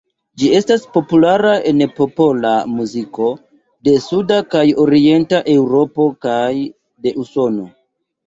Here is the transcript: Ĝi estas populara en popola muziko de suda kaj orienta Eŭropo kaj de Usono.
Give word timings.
Ĝi 0.41 0.47
estas 0.59 0.85
populara 0.93 1.49
en 1.71 1.83
popola 1.99 2.53
muziko 2.77 3.27
de 3.89 3.93
suda 4.07 4.39
kaj 4.55 4.63
orienta 4.85 5.41
Eŭropo 5.57 6.07
kaj 6.27 6.41
de 7.07 7.13
Usono. 7.25 7.67